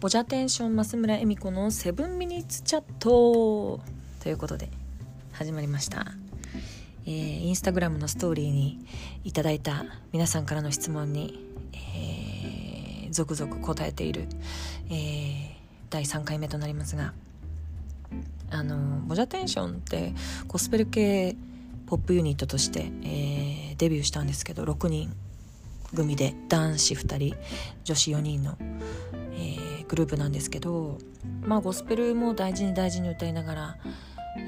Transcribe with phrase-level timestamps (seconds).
[0.00, 3.80] ボジャテンション増村恵美子のセブンミニッツチャット
[4.20, 4.70] ということで
[5.32, 6.06] 始まりました、
[7.04, 8.78] えー、インスタグラムのストーリーに
[9.24, 14.26] いただいた皆さんからの質問に、えー、続々答えている、
[14.88, 15.48] えー、
[15.90, 17.12] 第3回目となりますが
[18.50, 20.14] あのボジャテンションって
[20.48, 21.36] ゴスペル系
[21.84, 25.14] ポップユニットとして、えー、デビューしたんですけど6人
[25.94, 27.36] 組で男子2人
[27.84, 28.56] 女子4人の、
[29.90, 30.98] グループなんですけど
[31.42, 33.76] まあゴスペルも大事に大事に歌いながら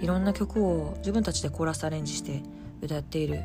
[0.00, 2.42] いろんな曲を自分たちでコーラスアレンジして
[2.80, 3.40] 歌っている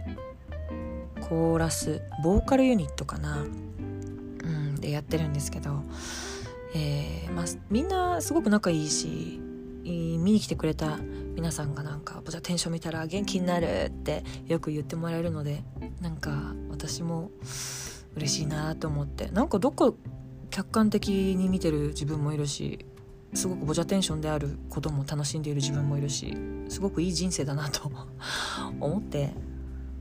[1.27, 5.81] コーラスボーカルユニットかな、うん、でやってるんですけど、
[6.75, 9.39] えーまあ、みんなすごく仲いいし
[9.83, 10.97] 見に来てくれた
[11.33, 15.63] 皆さんがなんか「じゃあテンション見たら元気になる」ってよく言ってもらえるので
[15.99, 17.31] なんか私も
[18.15, 19.93] 嬉しいなと思ってなんかどっか
[20.57, 22.83] 客観的に見てる自分もいるし
[23.35, 26.35] すごくボジャテンションであることも楽しんでいる自分もいるし
[26.67, 27.91] すごくいい人生だなと
[28.79, 29.35] 思って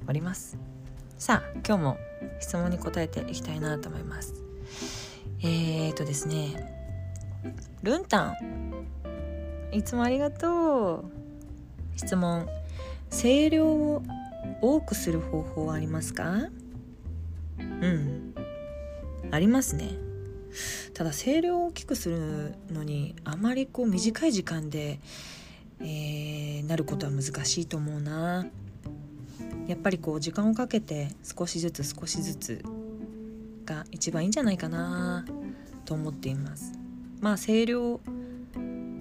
[0.08, 0.56] おります。
[1.18, 1.98] さあ今日も
[2.40, 4.32] 質問に答えていきたいなと思います。
[5.42, 6.72] えーとですね
[7.82, 8.86] ルンタン。
[9.72, 11.04] いつもありがとう。
[11.96, 12.48] 質問。
[13.10, 14.02] 声量を
[14.62, 16.48] 多くする方法はありますか？
[17.58, 18.34] うん。
[19.30, 20.05] ありますね。
[20.94, 25.00] ただ声量を大きくするのにあまりこう短い時間で、
[25.80, 28.46] えー、なることは難しいと思うな。
[29.66, 32.64] やっぱりこう時間をかけて少しずつ少しずつ
[33.64, 35.24] が一番いいんじゃないかな
[35.84, 36.72] と思っています。
[37.20, 38.00] まあ声量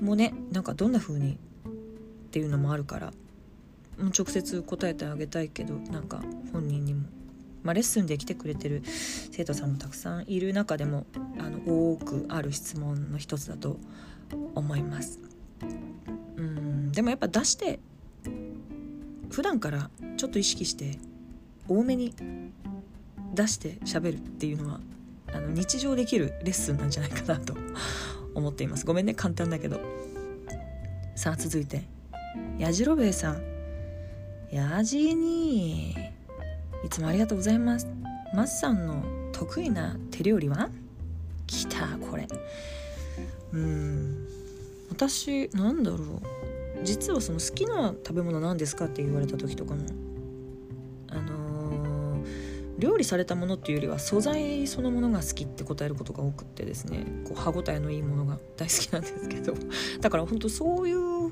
[0.02, 3.14] もねなんかどんな風にっていうのもあるから
[3.98, 6.95] もう直接答えてあげたいけどなんか本人に
[7.66, 11.08] まあ、レッスンで来てくれてる生徒さんもたくさんいる中でも
[11.40, 13.80] あの多くある質問の一つだと
[14.54, 15.20] 思います。
[16.38, 17.80] うんでもやっぱ出して
[19.32, 21.00] 普段からちょっと意識して
[21.68, 22.14] 多めに
[23.34, 24.80] 出して喋るっていうのは
[25.34, 27.56] あの日常できるレッスンなんじゃないかなと
[28.36, 28.86] 思っています。
[28.86, 29.82] ごめんね簡単だけど。
[31.16, 31.84] さあ続いて。
[32.60, 33.42] やじろべえさん。
[34.52, 36.15] やじに
[36.86, 37.88] いつもありがとうございます。
[38.32, 40.70] マスさんの得意な手料理は？
[41.48, 42.28] きたこれ。
[43.54, 44.28] うん。
[44.92, 46.22] 私なんだろう。
[46.84, 49.82] 実はその好きな食べ物なんですかって言われた時とかも。
[51.08, 52.26] あのー、
[52.78, 57.04] 料理されたものっていうよりは素材そのものが好きって答えることが多くってですね。
[57.28, 59.56] こう歯ごたえのいいものが 大好きなんですけど。
[60.02, 61.32] だから本当そういう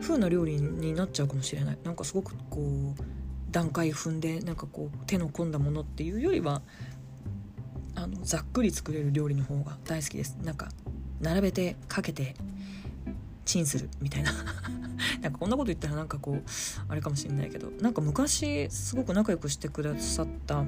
[0.00, 1.78] 風な料理になっちゃうかもしれない。
[1.84, 3.23] なんかすごくこう
[3.54, 6.60] 段階踏んでなんかこう手の込んだものっていうよりは
[7.94, 10.36] あのざっくり作れる料理の方が大好きです。
[10.42, 10.70] なんか
[11.20, 12.34] 並べてかけて
[13.44, 14.32] チンするみたいな。
[15.22, 16.42] なんかこんなこと言ったらなんかこう
[16.88, 20.64] あれかもしれないけどなんか昔すごく仲良くしてくださった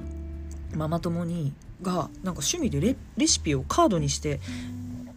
[0.73, 4.39] ママ友にがなんか趣味でレレシピをカードにして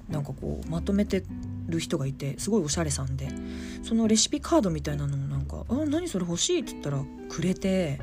[0.08, 1.22] なんかこうまとめて
[1.70, 3.28] る人がいてすごいおしゃれさんで。
[3.82, 7.98] そのレシピカードみたいなのをなんか「あ何それ欲しい」って言ったらくれて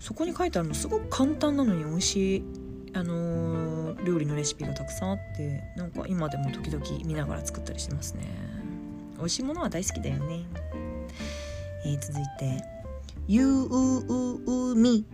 [0.00, 2.44] そこに書いてあるのすごく簡単なのに美味しい、
[2.92, 8.22] あのー、料理のレシピがたくさんあってなんか今でも時々見ながら作ったりしてますね。
[9.16, 10.40] 美味しいものは大好きだよね、
[11.84, 12.64] えー、続いて
[13.28, 15.06] 「ゆううみ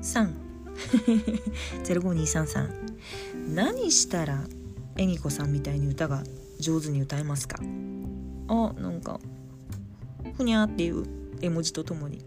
[0.00, 0.34] さん」
[1.84, 4.44] 05233何したら
[4.96, 6.24] 恵美子さんみたいに歌が
[6.62, 7.58] 上手に歌えますか？
[8.48, 9.20] あなんか
[10.36, 11.04] ふにゃっていう
[11.42, 12.24] 絵文字とともに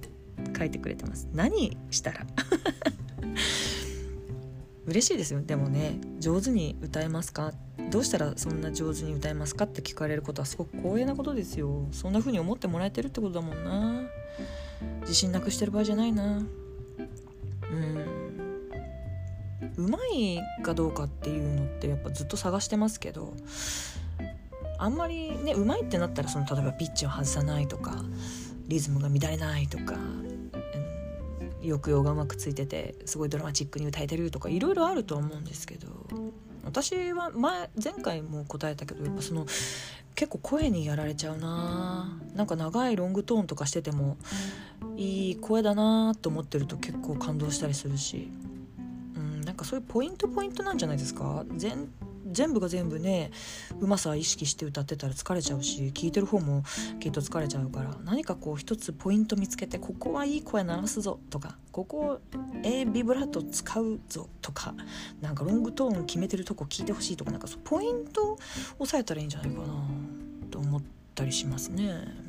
[0.58, 1.28] 書いてくれてます。
[1.34, 2.28] 何したら？
[4.86, 5.42] 嬉しいですよ。
[5.42, 7.54] でもね上手に歌えますか？
[7.90, 9.66] どうしたらそんな上手に歌えますか？
[9.66, 11.88] って聞かれることはすごく光栄なことですよ。
[11.92, 14.04] そんな風に思ってもらえてるってことだもんな。
[15.02, 16.38] 自信なくしてる場合じゃないな。
[16.38, 16.46] うん。
[19.78, 23.34] うまいかどうかっていうのってやっぱずっと探してますけど
[24.78, 28.04] あんまりねうまいってなったらその例えばピッチを外さないとか
[28.68, 30.52] リズムが乱れないとか、うん、
[31.62, 35.88] 抑揚がうまくついててすごいドラマチックに歌えてるとかいろいろあると思うんですけど
[36.64, 39.46] 私は前前回も答えたけどやっぱその
[40.16, 42.18] 結構声にやられちゃうな。
[42.34, 44.18] なんか長いロングトーンとかしてても
[44.96, 48.30] いい声だなと思ってると結構感動したりするし、
[49.18, 51.46] うん、なんかそういうポイントポイントなんじゃないですか。
[51.58, 51.90] 全
[52.36, 53.32] 全部が全部ね
[53.80, 56.64] うまさ意識して歌ってたら疲れちゃうし聴いてる方も
[57.00, 62.20] きっと疲れちゃうから何かこう一つポイント見つけてここはいい声鳴らすぞとかここ
[62.64, 64.76] A ビブラート使うぞとか
[65.22, 68.38] なんかロングトーン決めてるとこ聞いてほしいとかなんかそうポイント
[68.80, 69.66] 押さえたらいいんじゃないかな
[70.52, 70.82] と思っ
[71.16, 72.26] たりしますね。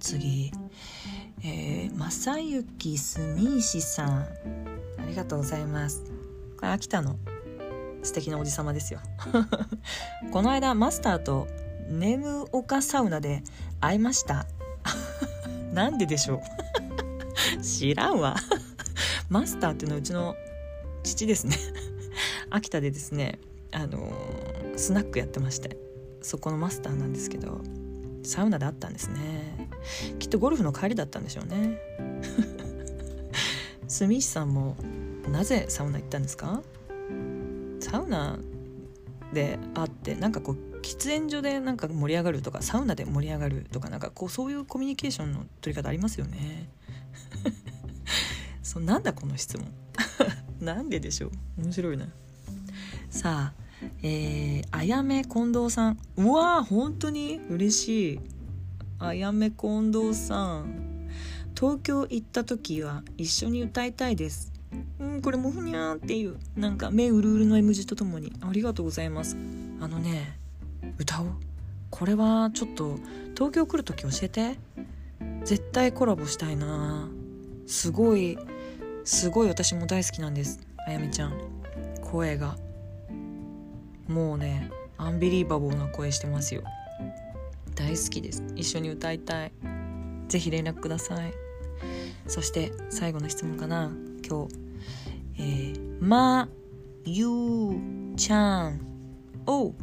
[0.00, 0.52] 次。
[1.42, 4.26] えー、正幸住石さん。
[4.98, 6.02] ありがとうございます。
[6.56, 7.16] これ秋田の
[8.04, 9.00] 素敵なおじさまですよ。
[10.30, 11.48] この間マスターと
[11.88, 13.42] ネムオカサウナで
[13.80, 14.46] 会いました。
[15.74, 16.40] なんででしょ
[17.58, 17.62] う？
[17.64, 18.36] 知らんわ。
[19.28, 20.36] マスターっていうのはうちの
[21.02, 21.56] 父ですね。
[22.50, 23.40] 秋田でですね
[23.72, 25.76] あのー、スナックやってまして。
[26.22, 27.60] そこのマスターなんですけど
[28.22, 29.68] サウナで会ったんですね。
[30.18, 31.78] きっとゴルフの帰りだったんでしょうね。
[33.86, 34.74] 住石さんも
[35.30, 36.62] なぜサウナ行ったんですか？
[37.84, 38.38] サウナ
[39.34, 46.70] で会ってなんかこう喫煙所でなんか盛り上がるとかサウナで盛り上がるとかなんかこうそういうコミュニケーションの取り方ありますよね。
[48.62, 49.70] そうなんだこの質問。
[50.60, 51.28] なんででしょ
[51.58, 51.62] う？
[51.62, 52.08] 面白いな
[53.10, 53.64] さあ
[54.02, 55.98] えー、あやめ近藤さん。
[56.16, 58.20] うわー本当に嬉しい。
[58.98, 61.10] あやめ近藤さん。
[61.54, 64.53] 東京行った時は一緒に歌いたいです。
[64.98, 68.32] うんこれもふにゃーっていうなんか目うるうるの M 字とともに。
[68.40, 69.36] ありがとうございます。
[69.80, 70.38] あのね
[70.98, 71.28] 歌おう。
[71.90, 72.98] これはちょっと
[73.34, 74.58] 東京来る時教えて。
[75.44, 77.08] 絶対コラボしたいな。
[77.66, 78.38] すごい
[79.04, 80.60] すごい私も大好きなんです。
[80.86, 81.34] あやめちゃん。
[82.02, 82.56] 声が。
[84.08, 86.62] もうねアンビリーバボーな声してますよ。
[87.74, 88.42] 大好きです。
[88.56, 89.52] 一緒に歌いたい。
[90.28, 91.34] ぜひ連絡ください。
[92.26, 93.90] そして最後の質問かな。
[94.26, 94.63] 今日
[95.36, 96.48] えー、ま
[97.04, 98.80] ゆうちゃん
[99.46, 99.74] お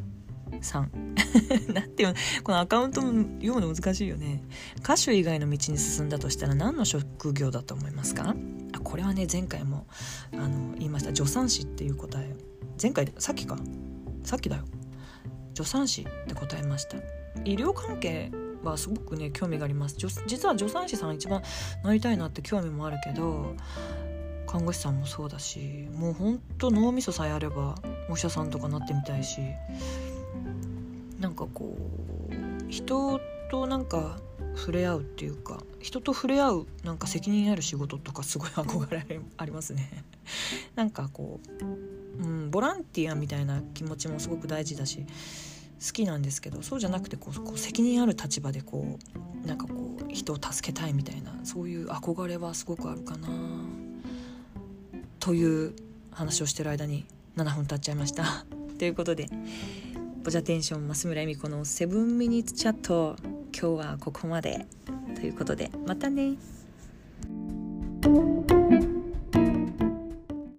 [0.62, 0.92] さん。
[1.74, 2.14] なんていう
[2.44, 3.08] このアカウントも
[3.42, 4.44] 読むの難しいよね。
[4.80, 8.36] 歌手以外の道に進んだとしたら何の職業だと思いますか？
[8.74, 9.88] あこれはね前回も
[10.34, 11.16] あの言いました。
[11.16, 12.36] 助産師っていう答え
[12.82, 13.58] 前回さっきか？
[14.24, 14.64] さっきだよ。
[15.54, 16.98] 助産師って答えました。
[17.46, 18.32] 医療関係
[18.64, 19.96] はすごくね興味があります。
[20.28, 21.42] 実は助産師さん一番
[21.84, 23.56] なりたいなって興味もあるけど
[24.48, 27.76] 看護師さんもそうだしもうほんと脳みそさえあれば
[28.10, 29.40] お医者さんとかなってみたいし
[31.20, 31.78] なんかこ
[32.30, 34.18] う人となんか
[34.56, 40.04] 触れ合うっていうか人と触れ合うなんか責任ある仕事とかすごい憧れありますね。
[40.76, 41.40] なんかこ
[42.20, 45.06] う、うん、ボランティアみたいな気持ちもすごく大事だし
[45.86, 49.00] 好きなんですけどそうじゃなくてこう責任ある立場でこ
[49.44, 53.28] うなんかこう人を助けたいみたいなそういう憧れはすごくあるかな。
[55.22, 55.74] という
[56.12, 57.06] 話をしてる間に
[57.38, 58.46] 7分経っちゃいました。
[58.78, 59.30] ということで
[60.24, 63.16] ボジャテンション増村恵美子のセブンミニッツチャット
[63.58, 64.68] 今日はここまで。
[65.16, 66.34] ということでまたね。